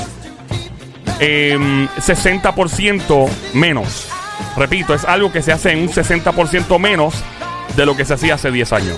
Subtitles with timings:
[1.20, 4.08] em, 60% menos.
[4.58, 7.14] Repito, es algo que se hace en un 60% menos
[7.76, 8.98] de lo que se hacía hace 10 años.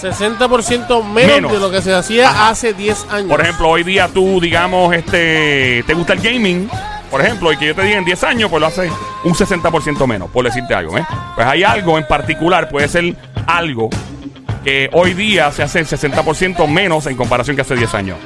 [0.00, 1.52] 60% menos, Menos.
[1.52, 3.28] de lo que se hacía hace 10 años.
[3.28, 6.68] Por ejemplo, hoy día tú, digamos, este, te gusta el gaming,
[7.12, 8.90] por ejemplo, y que yo te diga en 10 años, pues lo haces
[9.22, 11.06] un 60% menos, por decirte algo, ¿eh?
[11.36, 13.14] Pues hay algo en particular, puede ser
[13.46, 13.88] algo
[14.64, 18.18] que hoy día se hace el 60% menos en comparación que hace 10 años.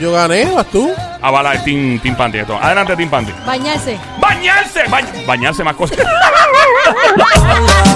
[0.00, 0.92] Yo gané, vas tú.
[1.22, 2.56] Avala el Team, team Panty esto.
[2.60, 3.32] Adelante, Team Panty.
[3.44, 3.98] Bañarse.
[4.20, 4.82] ¡Bañarse!
[4.88, 5.98] Ba- bañarse más cosas.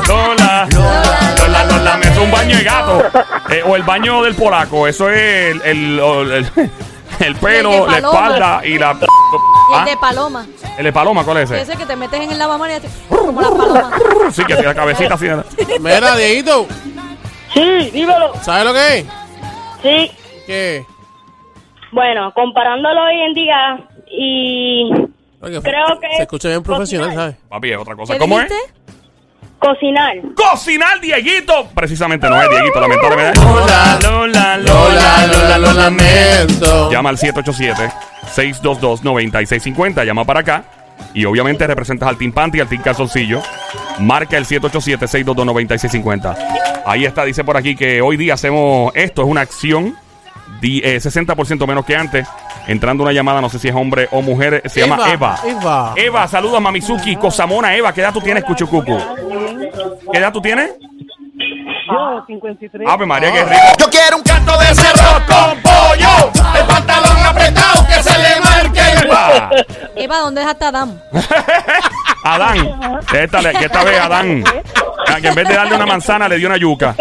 [0.08, 3.04] Lola, Lola, Lola, me hace un baño de gato.
[3.50, 4.86] Eh, o el baño del polaco.
[4.88, 6.50] Eso es el, el, o el-
[7.20, 8.18] el pelo, el la paloma.
[8.26, 8.92] espalda y la.
[8.92, 9.78] Y ¿Ah?
[9.80, 10.46] el de paloma.
[10.78, 11.62] El de paloma, ¿cuál es ese?
[11.62, 13.92] Ese que te metes en el lavamanos y hace como las palomas.
[14.32, 15.26] Sí, que tiene la cabecita así.
[15.80, 16.66] Mira, Dieguito,
[17.54, 18.32] Sí, dímelo.
[18.42, 19.06] ¿sabes lo que es?
[19.82, 20.10] Sí.
[20.46, 20.86] ¿Qué?
[21.92, 24.90] Bueno, comparándolo hoy en día y
[25.40, 27.14] Oye, Creo que Se escucha bien profesional.
[27.14, 27.36] ¿sabes?
[27.48, 28.12] Papi, es otra cosa.
[28.14, 28.52] ¿Qué ¿Cómo es?
[29.58, 30.16] Cocinar.
[30.34, 31.68] Cocinar, Dieguito.
[31.74, 33.40] Precisamente no es Dieguito, lamentablemente.
[33.40, 36.90] Lola, Lola, Lola, Lola, lo lamento.
[36.90, 40.04] Llama al 787-622-9650.
[40.04, 40.64] Llama para acá.
[41.12, 43.42] Y obviamente representas al Team Panty y al Team Calzoncillo.
[43.98, 46.36] Marca el 787-622-9650.
[46.86, 49.96] Ahí está, dice por aquí que hoy día hacemos esto, es una acción
[50.62, 52.28] eh, 60% menos que antes.
[52.66, 55.38] Entrando una llamada, no sé si es hombre o mujer, se llama Eva.
[55.44, 55.94] Eva.
[55.96, 58.98] Eva, saludos Mamizuki, Cosamona Eva, ¿qué edad tú tienes, Cuchucucu?
[60.10, 60.72] ¿Qué edad tú tienes?
[61.86, 62.88] Yo, 53.
[62.88, 63.62] Ave María, qué rico.
[63.78, 66.32] Yo quiero un canto de cerro con pollo.
[66.58, 69.50] El pantalón apretado que se le marque Eva.
[69.96, 71.00] Eva, ¿dónde dejaste a Adam?
[72.34, 74.44] Adán, que esta, que esta vez Adán,
[75.08, 76.94] ah, que en vez de darle una manzana le dio una yuca.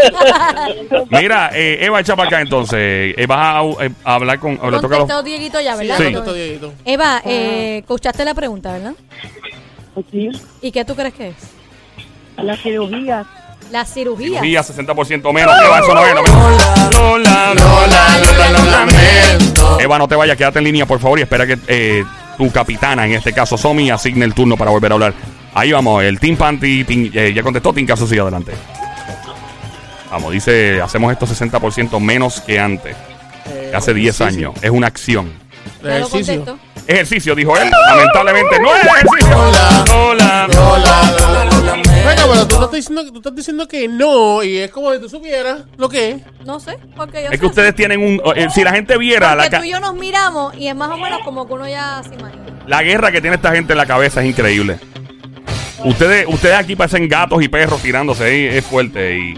[1.10, 3.14] Mira, eh, Eva, echa para acá entonces.
[3.18, 4.60] Eh, vas a, eh, a hablar con.
[4.62, 5.98] o le toca a los- Contestó Dieguito ya, ¿verdad?
[5.98, 6.04] Sí.
[6.34, 6.74] Dieguito.
[6.86, 8.94] Eva, eh, escuchaste la pregunta, ¿verdad?
[10.12, 10.30] Sí,
[10.62, 11.36] ¿Y qué tú crees que es?
[12.38, 13.26] la cirugía.
[13.72, 14.28] La cirugía.
[14.42, 15.56] Cirugía 60% menos.
[15.66, 16.14] Eva, eso no es.
[16.14, 19.80] No, Lola, Lola, Lola, lo lamento.
[19.80, 22.04] Eva, no te vayas, quédate en línea, por favor, y espera que eh,
[22.38, 25.14] tu capitana, en este caso Somi, asigne el turno para volver a hablar.
[25.54, 28.52] Ahí vamos, el Team Panty, team- eh, ya contestó, Team Caso sigue adelante.
[30.12, 32.96] Vamos, dice, hacemos esto 60% menos que antes,
[33.48, 34.50] Eh, que hace 10 ejercicio.
[34.50, 34.64] años.
[34.64, 35.32] Es una acción.
[35.84, 36.58] Ejercicio.
[36.88, 37.70] Ejercicio, dijo él.
[37.90, 39.36] Lamentablemente no es ejercicio.
[39.88, 40.48] Lola, Lola,
[41.20, 41.95] lo lamento.
[42.06, 45.10] Venga, pero tú estás, diciendo, tú estás diciendo que no, y es como si tú
[45.10, 46.22] supieras lo que es.
[46.46, 48.22] No sé, porque yo Es sé que ustedes tienen un.
[48.36, 50.76] eh, si la gente viera la, Porque ca- tú y yo nos miramos y es
[50.76, 52.44] más o menos como que uno ya se imagina.
[52.68, 54.78] la guerra que tiene esta gente en la cabeza es increíble.
[55.84, 59.18] Ustedes, ustedes aquí parecen gatos y perros tirándose ahí, es fuerte.
[59.20, 59.34] Y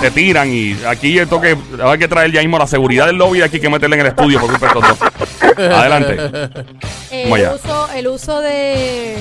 [0.00, 0.52] se tiran.
[0.52, 3.70] Y aquí esto que hay que traer ya mismo la seguridad del lobby aquí que
[3.70, 5.58] meterle en el estudio por culpa de estos dos.
[5.72, 6.16] Adelante.
[7.10, 9.16] El, uso, el uso de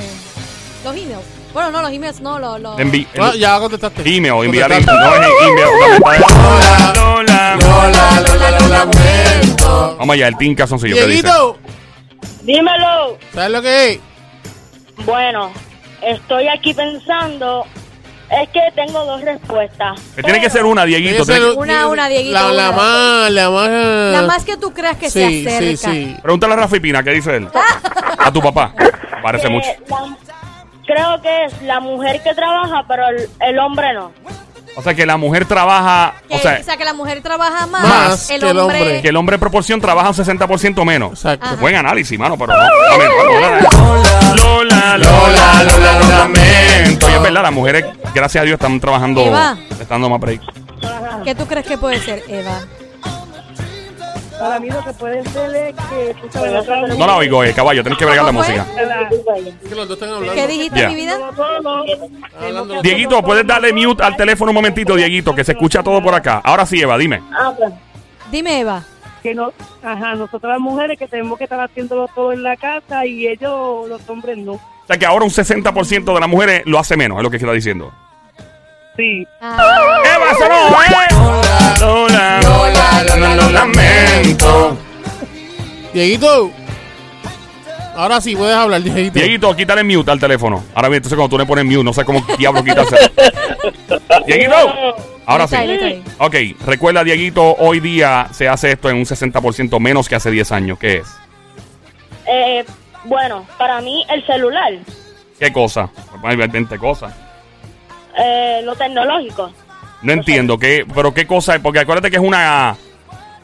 [0.84, 1.22] los emails.
[1.58, 2.60] Bueno, no, los emails no, los...
[2.62, 4.02] los- Envi- Ah, ya contestaste.
[4.02, 5.08] email, enviar Contestaste.
[5.08, 5.66] no es email.
[6.94, 6.94] Lola.
[6.94, 7.58] Lola.
[7.60, 9.96] Lola, Lola, lo lamento.
[9.98, 10.94] Vamos allá, el Team Calzoncillo.
[10.94, 11.24] ¿qué dice?
[11.24, 11.58] Dieguito,
[12.44, 13.18] Dímelo.
[13.34, 14.00] ¿sabes lo que es?
[15.04, 15.52] Bueno,
[16.04, 17.66] estoy aquí pensando.
[18.30, 20.00] Es que tengo dos respuestas.
[20.16, 21.26] Que tiene que ser una, Dieguito.
[21.26, 23.70] Tiene que tiene ser- que- Una, una, Dieguito, La, la más, la más.
[24.12, 25.92] La más que tú creas que sí, se acerca.
[25.92, 26.16] sí, sí.
[26.22, 27.48] Pregúntale a Rafi Pina, ¿qué dice él?
[28.20, 28.76] A tu papá.
[29.24, 29.68] Parece Que mucho.
[29.90, 30.18] la-
[30.88, 34.12] creo que es la mujer que trabaja, pero el, el hombre no.
[34.76, 38.30] O sea, que la mujer trabaja, Que, o sea, que la mujer trabaja más, Más
[38.30, 38.80] el que el hombre...
[38.82, 39.02] hombre.
[39.02, 41.14] que el hombre en proporción trabaja un 60% menos.
[41.14, 41.46] Exacto.
[41.48, 41.56] Ajá.
[41.56, 42.60] Buen análisis, mano, pero no.
[42.62, 43.60] A ver, Lola,
[44.36, 47.10] Lola, Lola, Lola, lo lamento.
[47.10, 49.58] Y es verdad, las mujeres, gracias a Dios, están trabajando, Eva.
[49.72, 50.42] están dando más break.
[51.24, 52.60] ¿Qué tú crees que puede ser, Eva?
[54.40, 56.16] Para mí lo que puede ser es que
[56.98, 58.66] No la oigo, eh, caballo, tienes que bregar la música.
[59.68, 60.34] Que los dos están hablando.
[60.34, 60.90] ¿Qué dijiste, Ya.
[60.90, 61.18] mi vida?
[62.40, 66.14] Hablando Dieguito, puedes darle mute al teléfono un momentito, Dieguito, que se escucha todo por
[66.14, 66.42] acá.
[66.44, 67.22] Ahora sí, Eva, dime.
[67.32, 67.74] Ah, pues.
[68.32, 68.84] Dime, Eva.
[69.24, 69.52] que no,
[69.84, 73.90] ajá, nosotras las mujeres que tenemos que estar haciéndolo todo en la casa y ellos,
[73.90, 74.54] los hombres, no.
[74.54, 77.38] O sea, que ahora un 60% de las mujeres lo hace menos, es lo que
[77.38, 77.92] está diciendo.
[78.98, 80.88] Sí, Ah, Eva, eso no, ¿eh?
[81.80, 84.78] Lola, Lola, Lola, lo lamento.
[85.94, 86.52] Dieguito.
[87.96, 89.14] Ahora sí, puedes hablar, Dieguito.
[89.20, 90.64] Dieguito, quítale mute al teléfono.
[90.74, 92.96] Ahora bien, entonces cuando tú le pones mute, no sé cómo diablo quitarse.
[94.28, 94.56] Dieguito,
[95.28, 95.56] ahora sí.
[96.18, 96.36] Ok,
[96.66, 100.80] recuerda, Dieguito, hoy día se hace esto en un 60% menos que hace 10 años.
[100.80, 101.08] ¿Qué es?
[102.26, 102.66] Eh,
[103.06, 104.74] bueno, para mí el celular,
[105.40, 105.90] ¿Qué cosa?
[106.24, 107.14] Hay 20 cosas.
[108.18, 109.52] Eh, lo tecnológico.
[110.02, 111.62] No entiendo, ¿qué, pero qué cosa es?
[111.62, 112.76] Porque acuérdate que es una,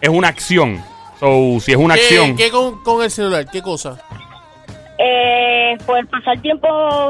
[0.01, 0.83] es una acción.
[1.19, 3.45] So, si es una ¿Qué, acción, ¿Qué con, con el celular?
[3.51, 3.97] ¿Qué cosa?
[4.97, 6.67] Eh, pues pasar tiempo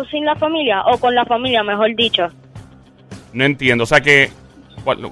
[0.10, 2.28] sin la familia o con la familia, mejor dicho.
[3.34, 3.84] no entiendo.
[3.84, 4.32] O sea que,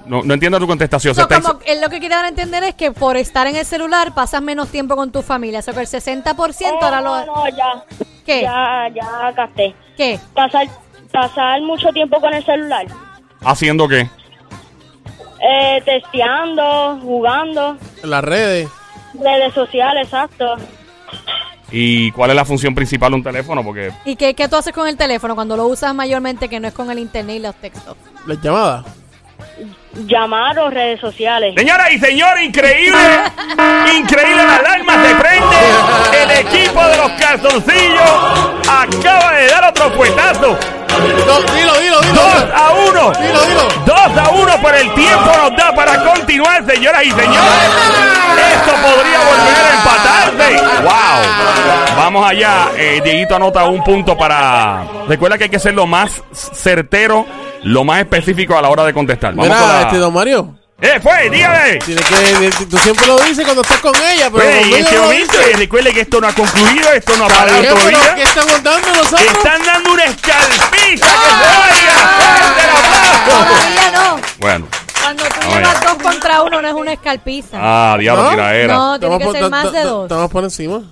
[0.06, 1.14] no, no entiendo tu contestación.
[1.14, 4.14] Como él lo que quiere dar a entender es que por estar en el celular
[4.14, 5.58] pasas menos tiempo con tu familia.
[5.58, 7.26] O sea, que el 60% ahora Oh, lo...
[7.26, 7.84] no, ya.
[8.24, 8.42] ¿Qué?
[8.42, 9.74] Ya, ya gasté.
[9.96, 10.18] ¿Qué?
[10.34, 10.66] Pasar,
[11.12, 12.86] pasar mucho tiempo con el celular.
[13.44, 14.08] ¿Haciendo qué?
[15.40, 18.68] Eh, testeando, jugando, En las redes.
[19.14, 20.56] redes sociales, exacto.
[21.70, 23.64] ¿Y cuál es la función principal de un teléfono?
[23.64, 26.68] Porque ¿Y qué, qué tú haces con el teléfono cuando lo usas mayormente que no
[26.68, 27.96] es con el internet y los textos?
[28.26, 28.84] Las llamadas.
[30.06, 31.54] Llamar o redes sociales.
[31.56, 32.98] Señoras y señores, increíble,
[33.98, 36.22] increíble, la alarma se prende.
[36.22, 40.58] El equipo de los calzoncillos acaba de dar otro puestazo.
[41.26, 42.14] No, dilo, dilo, dilo.
[42.14, 42.24] 2
[42.54, 43.12] a 1.
[43.20, 43.68] Dilo, dilo.
[43.86, 47.52] 2 a 1, pero el tiempo nos da para continuar, señoras y señores.
[48.54, 50.82] Esto podría volver a empatarse.
[50.82, 51.96] ¡Wow!
[51.96, 52.68] Vamos allá.
[52.76, 54.84] Eh, Dieguito anota un punto para.
[55.08, 57.26] Recuerda que hay que ser lo más certero,
[57.62, 59.34] lo más específico a la hora de contestar.
[59.34, 60.54] Vamos con Mira, la- este don Mario.
[60.84, 61.30] ¡Eh, fue!
[61.30, 61.76] ¡Dígame!
[61.78, 65.38] Tienes que, tú siempre lo dices cuando estás con ella, pero Pues, en este momento,
[65.38, 65.50] dices.
[65.54, 68.14] y recuerde que esto no ha concluido, esto no ha parado bien, todavía.
[68.16, 69.20] ¿Qué estamos dando nosotros?
[69.20, 71.94] Están dando una escalpiza que se vaya.
[73.28, 74.20] Todavía no.
[74.40, 74.66] Bueno.
[75.02, 77.58] Cuando tú Vamos llevas dos contra uno no es una escalpiza.
[77.60, 78.30] Ah, diablo, ¿No?
[78.30, 78.74] tiraera.
[78.74, 80.04] No, tiene que por- ser más de dos.
[80.04, 80.82] Estamos por encima.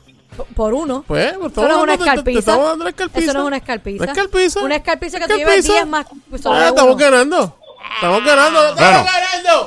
[0.54, 1.04] Por uno.
[1.06, 2.38] Pues, pues Eso no es una escalpiza.
[2.38, 3.24] Estamos dando la escalpiza.
[3.24, 4.02] Eso no es una escalpiza.
[4.04, 4.60] ¿Una escalpiza?
[4.60, 5.72] Una escalpiza que tú llevas ¿Escalpiza?
[5.74, 7.56] 10 más pues, sobre Ah, estamos ganando.
[7.96, 8.68] Estamos ganando.
[8.68, 9.04] Estamos Bueno.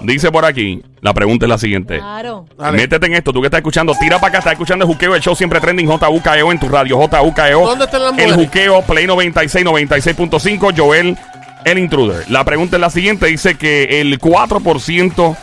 [0.02, 1.98] Dice por aquí, la pregunta es la siguiente.
[1.98, 2.46] Claro.
[2.58, 2.78] Dale.
[2.78, 5.22] Métete en esto, tú que estás escuchando, tira para acá, estás escuchando el juqueo, el
[5.22, 7.66] show siempre trending JUKEO en tu radio, JUKEO.
[7.66, 11.18] ¿Dónde están las El juqueo, Play 96, 96.5, Joel,
[11.66, 12.30] el intruder.
[12.30, 15.38] La pregunta es la siguiente, dice que el 4%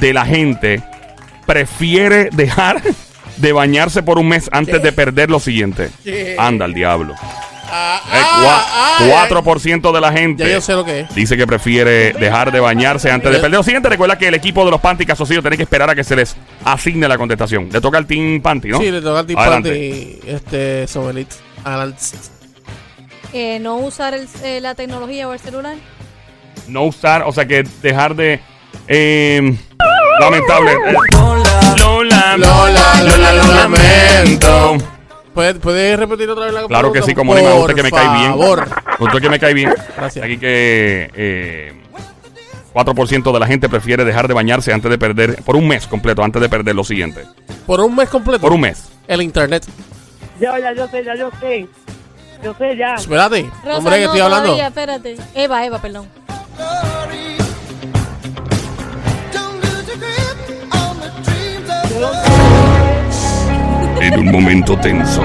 [0.00, 0.82] de la gente
[1.46, 2.80] prefiere dejar
[3.36, 5.90] de bañarse por un mes antes de perder lo siguiente.
[6.04, 6.36] ¿Qué?
[6.38, 7.14] Anda al diablo.
[7.72, 11.14] Ah, El ah, ah, cua- 4% de la gente Ya yo sé lo que es.
[11.14, 13.58] dice que prefiere dejar de bañarse antes de perder.
[13.58, 16.02] Lo siguiente, recuerda que el equipo de los Panty Casocillos tiene que esperar a que
[16.04, 17.68] se les asigne la contestación.
[17.72, 18.78] Le toca al Team Panty, ¿no?
[18.78, 19.70] Sí, le toca al tipo Adelante.
[19.70, 21.28] de este Sobelit.
[21.64, 22.00] Adelante.
[23.32, 25.76] Eh, no usar el- eh, la tecnología o el celular.
[26.66, 28.40] No usar, o sea que dejar de.
[28.88, 29.56] eh,
[30.20, 30.72] lamentable.
[30.72, 32.36] eh, Lola, Lola,
[33.04, 34.76] Lola, lo lamento.
[35.34, 37.90] ¿Puedes, ¿Puedes repetir otra vez la Claro que sí, como no me gusta que me
[37.90, 38.30] cae bien.
[38.30, 38.68] favor.
[38.98, 39.72] Usted que me cae bien.
[39.96, 40.24] Gracias.
[40.24, 41.72] Aquí que eh,
[42.74, 46.22] 4% de la gente prefiere dejar de bañarse antes de perder, por un mes completo,
[46.22, 47.24] antes de perder lo siguiente.
[47.66, 48.40] Por un mes completo.
[48.40, 48.88] Por un mes.
[49.06, 49.64] El internet.
[50.40, 51.68] ya, ya, yo sé, ya, yo sé.
[52.42, 52.94] Yo sé, ya.
[52.94, 53.50] Espérate.
[53.64, 54.44] Rosa, hombre, que no, estoy hablando.
[54.44, 55.16] todavía, espérate.
[55.34, 56.08] Eva, Eva, perdón.
[64.10, 65.22] En un momento tenso,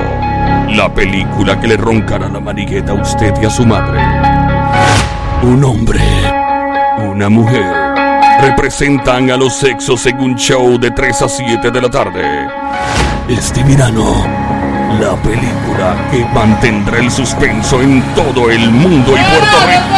[0.70, 4.00] la película que le roncará la manigueta a usted y a su madre.
[5.42, 6.02] Un hombre,
[7.00, 7.66] una mujer,
[8.42, 12.48] representan a los sexos en un show de 3 a 7 de la tarde.
[13.28, 14.24] Este verano,
[15.00, 19.96] La película que mantendrá el suspenso en todo el mundo y Puerto Rico.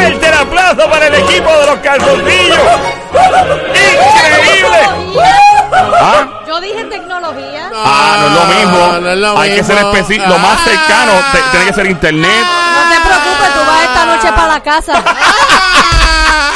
[0.00, 2.58] Fuerte el aplauso para el equipo de los calzoncillos.
[3.68, 5.20] ¡Increíble!
[6.00, 6.26] ¿Ah?
[6.46, 7.70] Yo dije tecnología.
[7.74, 9.00] Ah, no es lo mismo.
[9.00, 9.90] no es lo Hay que ser mismo.
[9.92, 10.28] específico.
[10.28, 10.64] Lo más Ah.
[10.64, 12.46] cercano te- tiene que ser internet.
[14.22, 14.92] Noche para la casa.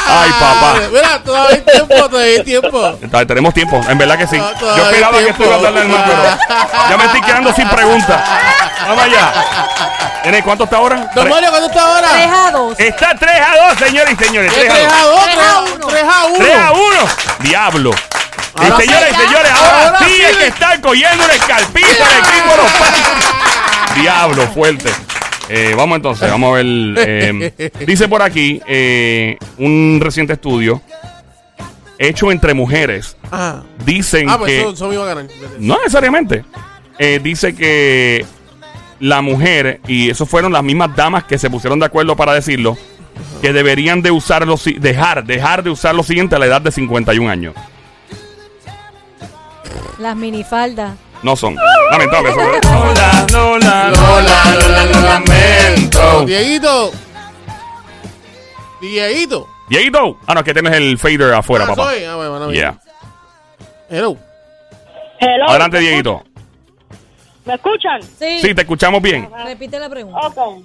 [0.07, 0.73] Ay, papá.
[0.91, 2.87] Mira, todavía hay tiempo, todavía hay tiempo.
[3.01, 4.37] Está- Tenemos tiempo, en verdad que sí.
[4.37, 7.21] No, Yo todavía hay esperaba que esto iba a tardar más, pero ya me estoy
[7.21, 8.21] quedando sin preguntas.
[8.87, 9.33] Vamos allá.
[10.23, 11.11] ¿Tiene cuánto está ahora?
[11.13, 12.07] Don Mario, ¿cuánto está ahora?
[12.11, 12.79] 3 a 2.
[12.79, 14.53] Está 3 a 2, señores y señores.
[14.53, 14.95] 3 3 a 2.
[14.95, 15.87] a 2, 3 a 1.
[15.87, 16.37] 3 a 1.
[16.37, 17.07] 3 a 1.
[17.39, 17.91] Diablo.
[17.91, 20.21] Y Ahora señores y señores, ahora, Ahora sí sí.
[20.21, 23.95] es que están cogiendo una escalpita el equipo de los Panthers.
[23.95, 24.93] Diablo, fuerte.
[25.49, 26.65] Eh, vamos entonces, vamos a ver.
[26.67, 30.81] eh, dice por aquí eh, un reciente estudio
[31.99, 33.15] hecho entre mujeres.
[33.31, 34.59] Ah, Dicen ah pues que.
[34.61, 35.27] eso, eso me iba a ganar.
[35.59, 36.43] No necesariamente.
[36.97, 38.25] Eh, dice que
[38.99, 42.77] la mujer, y eso fueron las mismas damas que se pusieron de acuerdo para decirlo,
[43.41, 46.61] que deberían de usar lo si- dejar, dejar de usar lo siguiente a la edad
[46.61, 47.53] de 51 años.
[49.99, 50.95] Las minifaldas.
[51.25, 51.55] No son.
[51.89, 52.29] Lamentable.
[52.29, 56.23] eso- Lola, Lola, Lola, Lola, lo lamento.
[56.25, 56.91] Dieguito.
[58.79, 59.47] Dieguito.
[59.67, 60.19] Dieguito.
[60.27, 61.83] Ah, no, es que tienes el fader afuera, Ah, papá.
[61.85, 62.03] soy.
[62.03, 62.77] Ah, bueno, Yeah.
[63.89, 64.15] Hello.
[65.19, 65.49] Hello.
[65.49, 66.23] Adelante, Dieguito.
[67.45, 68.03] ¿Me escuchan?
[68.03, 68.39] Sí.
[68.41, 69.27] Sí, te escuchamos bien.
[69.45, 70.19] Repite la pregunta.
[70.27, 70.61] Ok.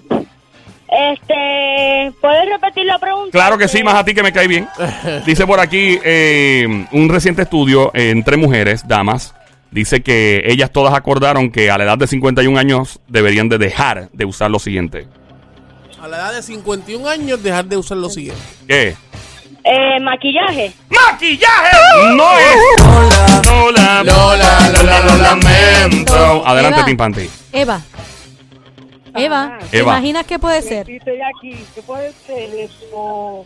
[0.88, 3.30] Este, ¿puedes repetir la pregunta?
[3.30, 4.68] Claro que sí, más a ti que me cae bien.
[5.24, 9.34] Dice por aquí eh, un reciente estudio eh, entre mujeres, damas,
[9.70, 14.10] dice que ellas todas acordaron que a la edad de 51 años deberían de dejar
[14.12, 15.06] de usar lo siguiente.
[16.00, 18.40] A la edad de 51 años, dejar de usar lo siguiente.
[18.66, 18.96] ¿Qué?
[19.62, 20.72] Eh, maquillaje.
[20.88, 21.76] ¡Maquillaje!
[22.16, 23.46] No es.
[23.46, 26.46] Lola, Lola, Lola, Lola, lo lamento.
[26.46, 26.86] Adelante, Eva.
[26.86, 27.30] Tim Panty.
[27.52, 27.80] Eva.
[29.14, 29.92] Eva, ¿te Eva.
[29.92, 30.86] imaginas qué puede ser?
[30.86, 31.64] Sí, estoy aquí.
[31.74, 33.44] ¿Qué puede ser eso?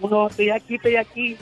[0.00, 1.36] No, estoy aquí, estoy aquí.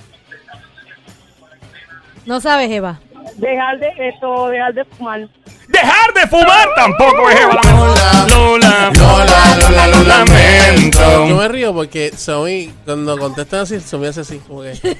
[2.26, 3.00] No sabes, Eva.
[3.36, 5.28] Dejar de esto, dejar de fumar.
[5.68, 6.68] ¡Dejar de fumar!
[6.76, 7.60] Tampoco es Eva.
[7.64, 11.26] Lola, Lola, Lola, Lola, lo lamento.
[11.28, 14.38] Yo me río porque Somi, cuando contestan así, Somi hace así.
[14.46, 14.72] Como que,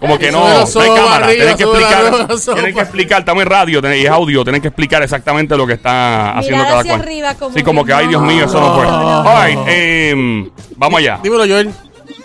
[0.00, 1.26] Como que no, no hay cámara.
[1.26, 4.44] arriba, Tienen que la explicar, tienen que explicar, estamos en radio tienen- y es audio,
[4.44, 7.00] tienen que explicar exactamente lo que está haciendo cada cual.
[7.00, 10.50] arriba como sí, como que que, ay, Dios no, mío, eso no All right, em,
[10.76, 11.18] vamos allá.
[11.22, 11.70] dímelo, Joel.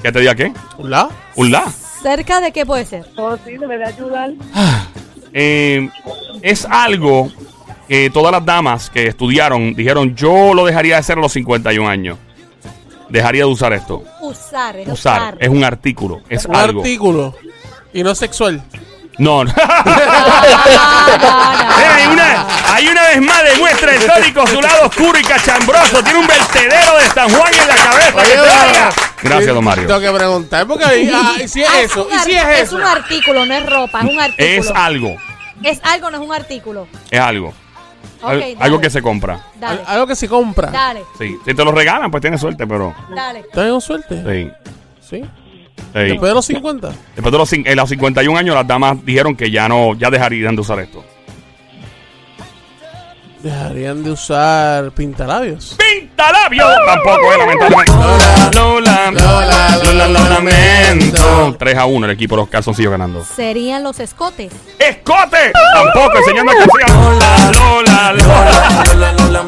[0.03, 0.51] ¿Qué te diga qué?
[0.77, 1.09] ¿Hola?
[1.35, 1.63] ¿Un la?
[2.05, 3.03] ¿Cerca de qué puede ser?
[3.15, 4.31] Todo sí, debe de ayudar.
[5.33, 5.89] Em,
[6.43, 7.31] es algo
[7.87, 11.89] que todas las damas que estudiaron dijeron, yo lo dejaría de hacer a los 51
[11.89, 12.19] años.
[13.09, 14.03] Dejaría de usar esto.
[14.21, 15.19] Usar, es Usar.
[15.33, 15.37] usar.
[15.39, 16.21] Es un artículo.
[16.29, 16.81] Es Un algo.
[16.81, 17.33] artículo.
[17.91, 18.61] Y no sexual.
[19.17, 19.53] No, no.
[21.95, 26.03] Hay una, hay una vez más demuestra el tórico su lado oscuro y cachambroso.
[26.03, 28.23] Tiene un vertedero de San Juan en la cabeza.
[28.23, 29.27] que te.
[29.27, 29.87] Gracias, don Mario.
[29.87, 32.05] Tengo que preguntar porque ahí, ah, ¿y si es Ah, eso?
[32.05, 32.75] un ¿Y si ar- es eso?
[32.75, 34.47] un artículo, no es ropa, es un artículo.
[34.49, 35.15] Es algo.
[35.63, 36.87] Es algo, no es un artículo.
[37.09, 37.49] Es algo.
[38.21, 38.57] Ok, Al- dale.
[38.59, 39.39] algo que se compra.
[39.55, 40.69] Dale, Al- Algo que se compra.
[40.71, 41.35] dale, Sí.
[41.45, 42.93] Si te lo regalan, pues tienes suerte, pero.
[43.15, 43.45] dale.
[43.53, 44.23] ¿Tengo suerte?
[44.27, 44.51] Sí.
[45.09, 45.25] Sí.
[46.03, 46.09] Sí.
[46.09, 46.89] Después de los 50.
[47.15, 50.55] Después de los, en los 51 años, las damas dijeron que ya no, ya dejarían
[50.55, 51.03] de usar esto.
[53.41, 55.77] Dejarían de usar pintalabios.
[55.77, 56.65] ¡Pintalabio!
[56.83, 57.91] Tampoco es, lamentablemente.
[57.91, 61.55] Lola, Lola, Lola, Lola, lo lamento.
[61.59, 63.23] 3 a 1 el equipo de los calzoncillos ganando.
[63.23, 64.51] Serían los escotes.
[64.79, 65.51] ¡Escote!
[65.75, 67.03] Tampoco, enseñando a que sigan.
[67.03, 69.45] Lola, Lola, Lola.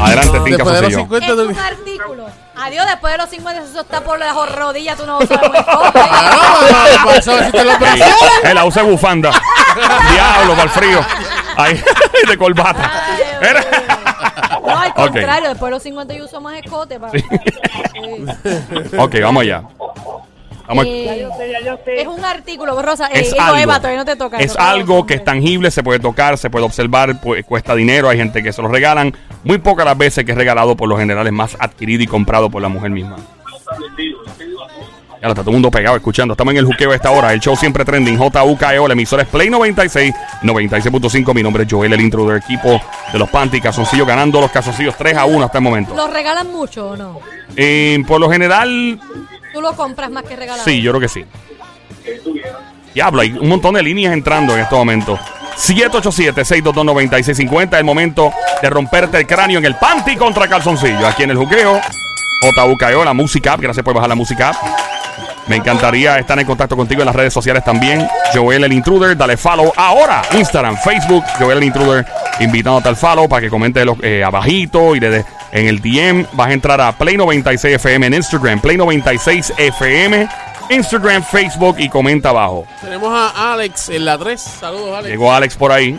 [0.00, 1.00] Adelante, Tim Después de los Calzoncillo.
[1.00, 1.26] 50.
[1.26, 2.26] Es un artículo.
[2.62, 5.38] Adiós, después de los 50, eso está por las rodillas, tú no usas
[7.78, 8.28] presionan.
[8.44, 9.30] él la usa bufanda.
[10.12, 11.00] Diablo, para el frío.
[11.56, 11.82] Ahí,
[12.28, 12.90] de corbata.
[14.62, 17.00] No, al contrario, después de los 50 yo uso más escote.
[17.00, 17.12] Para...
[17.12, 17.24] Sí.
[18.98, 19.62] ok, vamos allá.
[20.84, 22.00] Eh, Ya yo sé, ya yo sé.
[22.02, 23.06] es un artículo, Rosa.
[23.08, 23.56] Eh, es algo.
[23.56, 24.38] Eva, todavía no te toca.
[24.38, 27.44] es toca a los algo que es tangible, se puede tocar, se puede observar, pues,
[27.44, 29.14] cuesta dinero, hay gente que se lo regalan.
[29.44, 32.50] Muy pocas las veces que es regalado por lo general es más adquirido y comprado
[32.50, 33.16] por la mujer misma.
[35.20, 36.32] Ya lo está todo el mundo pegado escuchando.
[36.32, 37.30] Estamos en el juqueo a esta hora.
[37.34, 38.16] El show siempre trending.
[38.16, 41.34] JUKEO, la emisora es Play 96, 96.5.
[41.34, 42.80] Mi nombre es Joel, el intro del equipo
[43.12, 45.94] de los Panty Casoncillos, ganando los Casoncillos 3 a 1 hasta el momento.
[45.94, 47.20] ¿Los regalan mucho o no?
[47.54, 48.98] Eh, por lo general,
[49.52, 50.64] ¿Tú lo compras más que regalar?
[50.64, 51.26] Sí, yo creo que sí.
[52.94, 55.18] Diablo, hay un montón de líneas entrando en este momento.
[55.56, 57.78] 787-622-9650.
[57.78, 61.06] El momento de romperte el cráneo en el panty contra calzoncillo.
[61.06, 61.80] Aquí en el juqueo.
[62.56, 63.56] JUKEO, la música.
[63.56, 64.56] Gracias por bajar la música.
[65.46, 68.06] Me encantaría estar en contacto contigo en las redes sociales también.
[68.32, 70.22] Joel el Intruder, dale follow ahora.
[70.32, 72.06] Instagram, Facebook, Joel el Intruder,
[72.38, 76.26] invitándote al follow para que comentes los, eh, abajito y le des en el DM.
[76.32, 80.28] Vas a entrar a Play 96 FM en Instagram, Play 96 FM,
[80.70, 82.66] Instagram, Facebook y comenta abajo.
[82.80, 84.40] Tenemos a Alex en la 3.
[84.40, 85.08] Saludos, Alex.
[85.10, 85.98] Llegó Alex por ahí.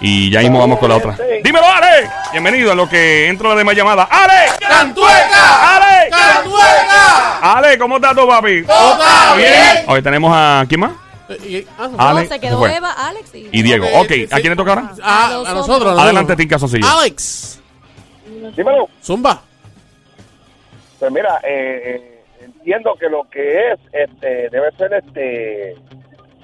[0.00, 1.16] Y ya mismo vamos con la otra.
[1.42, 2.10] Dímelo, Alex.
[2.32, 4.02] Bienvenido a lo que entra la demás llamada.
[4.10, 4.58] ¡Alex!
[4.60, 5.76] ¡Cantueca!
[5.76, 6.16] ¡Alex!
[6.16, 7.38] ¡Cantueca!
[7.56, 7.78] ¡Alex!
[7.78, 8.64] ¿Cómo estás tú, papi?
[8.64, 9.84] ¿Todo está bien?
[9.86, 10.64] Hoy tenemos a.
[10.68, 10.90] ¿Quién más?
[11.46, 12.66] Y- ah, No, Alex, se quedó.
[12.66, 13.48] Eva, Alex y...
[13.50, 13.86] Y Diego.
[13.94, 14.10] Ok.
[14.30, 14.92] ¿a quién le toca ahora?
[15.02, 15.98] a, A nosotros.
[15.98, 16.36] Adelante.
[16.36, 16.86] Tim Casoncillo.
[16.86, 17.60] Alex.
[18.52, 18.88] Dímelo.
[19.02, 19.40] Zumba.
[20.98, 25.74] Pues mira, eh, eh, entiendo que lo que es, este, debe ser, este,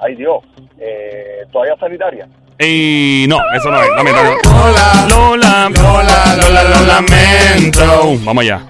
[0.00, 0.44] ay Dios,
[0.78, 2.28] eh, toalla sanitaria.
[2.58, 3.88] Y no, eso no es.
[3.96, 4.30] No, mira, no.
[4.62, 5.06] Hola.
[5.08, 8.18] Lola, Lola, Lola, lo lamento.
[8.24, 8.62] Vamos allá.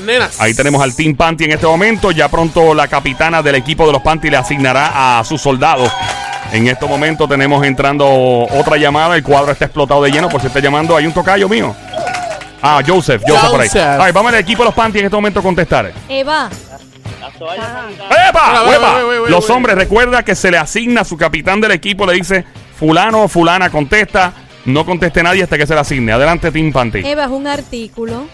[0.00, 0.40] Nenas.
[0.40, 2.10] Ahí tenemos al Team Panty en este momento.
[2.10, 5.90] Ya pronto la capitana del equipo de los Panty le asignará a sus soldados.
[6.52, 9.16] En este momento tenemos entrando otra llamada.
[9.16, 10.28] El cuadro está explotado de lleno.
[10.28, 11.74] Por si está llamando, hay un tocayo mío.
[12.60, 13.68] Ah, Joseph, Joseph, por ahí.
[13.68, 14.00] Joseph.
[14.00, 15.92] Ay, vamos al equipo de los Panty en este momento a contestar.
[16.08, 16.48] Eva,
[17.30, 18.74] ¡Epa!
[18.74, 19.00] ¡Epa!
[19.28, 22.44] Los hombres, recuerda que se le asigna a su capitán del equipo, le dice
[22.78, 24.32] fulano o fulana contesta,
[24.66, 26.12] no conteste nadie hasta que se le asigne.
[26.12, 26.98] Adelante, Team Panty.
[27.04, 28.26] Eva es un artículo.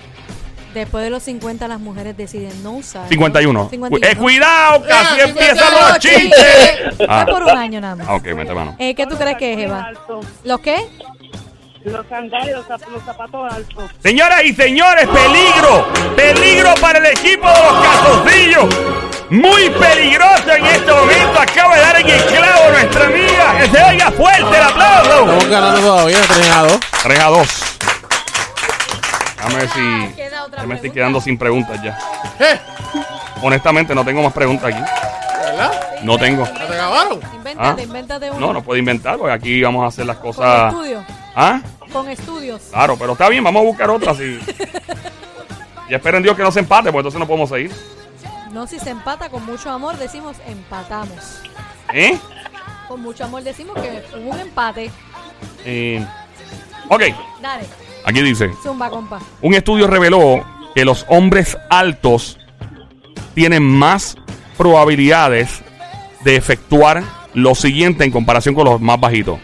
[0.74, 3.08] Después de los 50 las mujeres deciden no usar.
[3.08, 3.68] 51.
[3.70, 4.06] 51.
[4.12, 6.96] Eh, cuidado, casi Eh, empiezan los chistes.
[6.96, 7.26] Fue Ah.
[7.28, 8.06] por un año nada más.
[8.08, 8.76] Ah, ok, mete mano.
[8.78, 9.90] Eh, ¿Qué tú crees que es, Eva?
[10.44, 10.76] ¿Los qué?
[11.84, 13.84] Los sandalios, los zap- los zapatos altos.
[14.02, 15.86] Señoras y señores, peligro.
[16.16, 18.66] Peligro para el equipo de los calzoncillos.
[19.30, 21.40] Muy peligroso en este momento.
[21.40, 23.58] Acaba de dar en el clavo nuestra amiga.
[23.58, 25.10] Que se oiga fuerte el aplauso.
[25.22, 26.78] Estamos ganando todavía 3 a 2.
[27.04, 27.48] 3 a 2.
[29.36, 30.27] Déjame ver si.
[30.48, 30.94] Otra me estoy pregunta.
[30.94, 31.98] quedando sin preguntas ya.
[32.40, 32.58] ¿Eh?
[33.42, 34.82] Honestamente, no tengo más preguntas aquí.
[35.44, 35.72] ¿Verdad?
[36.02, 36.44] No tengo.
[36.44, 37.20] ¿Ya te acabaron?
[37.34, 37.84] Invéntate, Ah.
[37.84, 38.40] invéntate uno.
[38.40, 40.72] No, no puedo inventar, porque aquí vamos a hacer las Con cosas.
[40.72, 41.04] estudios.
[41.34, 41.60] ¿Ah?
[41.92, 42.62] Con estudios.
[42.70, 44.38] Claro, pero está bien, vamos a buscar otras y.
[45.88, 47.72] Y esperen Dios que no se empate, porque entonces no podemos seguir.
[48.52, 51.40] No, si se empata con mucho amor, decimos empatamos.
[51.92, 52.18] ¿Eh?
[52.88, 54.90] Con mucho amor decimos que hubo un empate.
[55.64, 56.04] Eh,
[56.88, 57.02] ok,
[57.40, 57.64] Dale,
[58.04, 59.18] aquí dice: zumba, compa.
[59.42, 62.38] Un estudio reveló que los hombres altos
[63.34, 64.16] tienen más
[64.56, 65.62] probabilidades
[66.24, 67.02] de efectuar
[67.34, 69.38] lo siguiente en comparación con los más bajitos.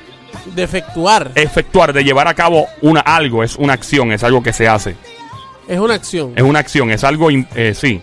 [0.55, 1.31] Defectuar.
[1.35, 4.97] Efectuar, de llevar a cabo una algo, es una acción, es algo que se hace.
[5.69, 6.33] Es una acción.
[6.37, 8.03] Es una acción, es algo, in- eh, sí.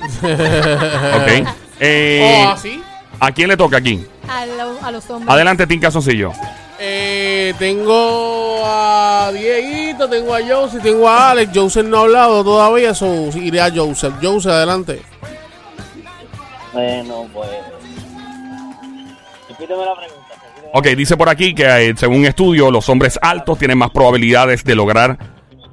[0.22, 1.48] ok.
[1.80, 2.80] Eh, Oh, ¿así?
[3.18, 4.04] ¿A quién le toca aquí?
[4.28, 5.28] A, lo- a los hombres.
[5.32, 6.32] Adelante, Tim Casoncillo.
[6.78, 11.50] Eh, tengo a Dieguito, tengo a Joseph, tengo a Alex.
[11.54, 14.14] Joseph no ha hablado todavía, so iré a Joseph.
[14.22, 15.00] Joseph, adelante.
[16.72, 17.48] Bueno, pues.
[19.48, 20.22] Repíteme la pregunta.
[20.74, 24.62] Ok, dice por aquí que eh, según un estudio, los hombres altos tienen más probabilidades
[24.62, 25.16] de lograr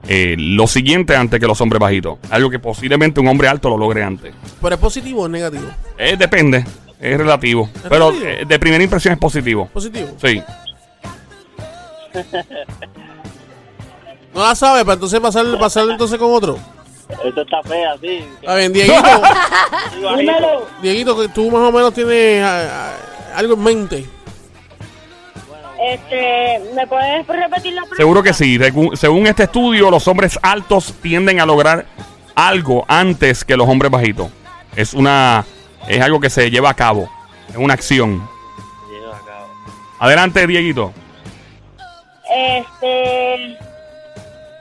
[0.08, 2.20] eh, lo siguiente antes que los hombres bajitos.
[2.30, 4.34] Algo que posiblemente un hombre alto lo logre antes.
[4.62, 5.66] ¿Pero es positivo o es negativo?
[5.98, 6.63] Eh, depende,
[7.02, 7.70] es relativo.
[7.89, 8.30] pero relativo?
[8.30, 9.68] eh, de primera impresión es positivo.
[9.74, 10.08] Positivo.
[10.22, 10.42] Sí.
[14.34, 16.58] No la sabe, para entonces pasar, pasar entonces con otro.
[17.23, 18.26] Esto está fea, sí.
[18.47, 19.02] A ver, Dieguito,
[20.02, 20.67] bajito.
[20.82, 24.06] Dieguito, que tú más o menos tienes ah, ah, algo en mente.
[25.80, 27.97] Este, ¿me puedes repetir la pregunta?
[27.97, 28.58] Seguro que sí.
[28.58, 31.86] Según, según este estudio, los hombres altos tienden a lograr
[32.36, 34.30] algo antes que los hombres bajitos.
[34.76, 35.45] Es una
[35.88, 37.10] es algo que se lleva a cabo.
[37.49, 38.28] Es una acción.
[38.89, 39.47] Lleva a cabo.
[39.99, 40.93] Adelante, Dieguito.
[42.29, 43.57] Este,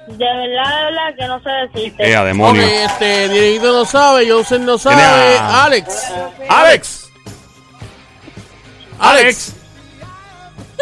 [0.09, 2.15] de verdad, de verdad que no sé decirte.
[2.17, 2.63] A Ok, demonio.
[2.63, 5.03] este, Dieguito no sabe, Joseph no sabe.
[5.03, 6.13] A- Alex.
[6.49, 7.09] Alex.
[8.99, 9.55] Alex.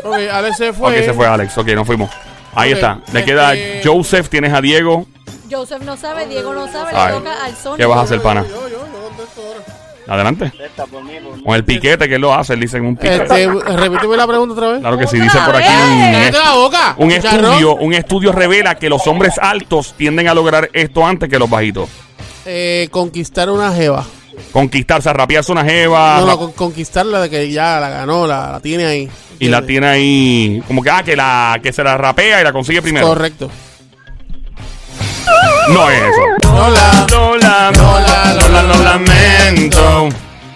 [0.02, 0.98] Ok, Alex se fue.
[0.98, 1.56] Ok, se fue Alex.
[1.58, 2.10] Ok, nos fuimos.
[2.54, 2.94] Ahí está.
[3.12, 3.52] Le este- queda
[3.84, 5.06] Joseph, tienes a Diego.
[5.50, 7.12] Joseph no sabe, Diego no sabe, Ay.
[7.12, 7.76] le toca al Sonic.
[7.78, 8.44] ¿Qué vas a hacer, pana?
[8.48, 9.79] Yo, yo, yo contesto ahora.
[10.08, 10.52] Adelante.
[10.90, 11.42] Por mí, por mí.
[11.44, 13.22] Con el piquete que él lo hace, él dice en un piquete.
[13.22, 14.80] Este, repíteme la pregunta otra vez.
[14.80, 16.94] Claro que sí, dice por aquí ¡Otra un, la boca!
[16.98, 21.38] un estudio, un estudio revela que los hombres altos tienden a lograr esto antes que
[21.38, 21.88] los bajitos.
[22.46, 24.04] Eh, conquistar una jeva.
[24.52, 28.60] Conquistarse, rapearse una jeva no, no, con- conquistarla de que ya la ganó, la, la
[28.60, 29.08] tiene ahí.
[29.38, 32.52] y la tiene ahí como que ah, que la que se la rapea y la
[32.52, 33.06] consigue primero.
[33.06, 33.50] Correcto.
[35.68, 36.51] No es eso.
[36.53, 37.07] Hola.
[37.11, 40.09] Lola, Lola, Lola, lo lamento.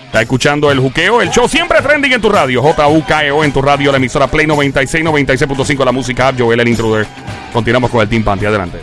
[0.06, 2.62] Está escuchando el juqueo, el show siempre trending en tu radio.
[2.62, 6.68] JUKEO E en tu radio, la emisora Play 96, 96.5, la música app, Joel el
[6.68, 7.06] Intruder.
[7.52, 8.80] Continuamos con el Team Panty, adelante.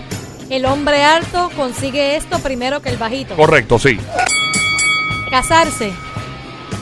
[0.49, 3.35] El hombre alto consigue esto primero que el bajito.
[3.35, 3.97] Correcto, sí.
[5.29, 5.93] Casarse.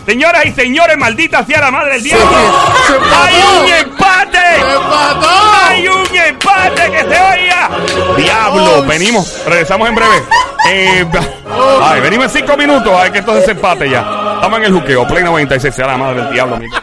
[0.10, 2.26] Señoras y señores, maldita sea la madre del diablo.
[2.26, 2.94] se.
[3.16, 4.38] ¡Hay un empate!
[5.68, 7.70] ¡Hay un empate que se oiga!
[8.18, 8.78] ¡Diablo!
[8.80, 10.24] Oh, venimos, regresamos en breve.
[10.68, 11.06] Eh,
[11.52, 11.80] Oh.
[11.84, 12.92] ay, venimos en cinco minutos.
[12.96, 14.00] Ay, que esto se empate ya.
[14.36, 15.08] Estamos en el juqueo.
[15.08, 16.76] Play 96, sea la madre del diablo, amigo.